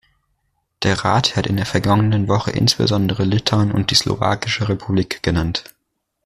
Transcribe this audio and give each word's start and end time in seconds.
Der 0.81 1.05
Rat 1.05 1.35
hat 1.35 1.45
in 1.45 1.57
der 1.57 1.67
vergangenen 1.67 2.27
Woche 2.27 2.49
insbesondere 2.49 3.23
Litauen 3.23 3.71
und 3.71 3.91
die 3.91 3.95
Slowakische 3.95 4.67
Republik 4.67 5.21
genannt. 5.21 5.75